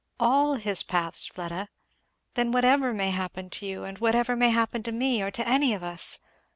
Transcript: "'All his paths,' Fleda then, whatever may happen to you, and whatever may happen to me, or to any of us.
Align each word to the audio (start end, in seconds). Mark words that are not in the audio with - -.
"'All 0.19 0.55
his 0.55 0.81
paths,' 0.81 1.27
Fleda 1.27 1.69
then, 2.33 2.51
whatever 2.51 2.91
may 2.91 3.11
happen 3.11 3.51
to 3.51 3.67
you, 3.67 3.83
and 3.83 3.99
whatever 3.99 4.35
may 4.35 4.49
happen 4.49 4.81
to 4.81 4.91
me, 4.91 5.21
or 5.21 5.29
to 5.29 5.47
any 5.47 5.75
of 5.75 5.83
us. 5.83 6.17